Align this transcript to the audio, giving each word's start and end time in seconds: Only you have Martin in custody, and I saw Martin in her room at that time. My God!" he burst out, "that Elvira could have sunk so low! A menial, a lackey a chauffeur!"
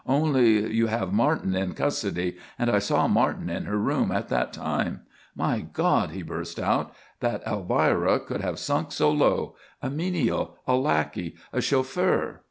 Only 0.07 0.73
you 0.73 0.87
have 0.87 1.13
Martin 1.13 1.55
in 1.55 1.75
custody, 1.75 2.37
and 2.57 2.71
I 2.71 2.79
saw 2.79 3.07
Martin 3.07 3.51
in 3.51 3.65
her 3.65 3.77
room 3.77 4.11
at 4.11 4.29
that 4.29 4.51
time. 4.51 5.01
My 5.35 5.59
God!" 5.59 6.09
he 6.09 6.23
burst 6.23 6.59
out, 6.59 6.91
"that 7.19 7.43
Elvira 7.45 8.19
could 8.19 8.41
have 8.41 8.57
sunk 8.57 8.91
so 8.91 9.11
low! 9.11 9.55
A 9.79 9.91
menial, 9.91 10.57
a 10.65 10.73
lackey 10.75 11.35
a 11.53 11.61
chauffeur!" 11.61 12.39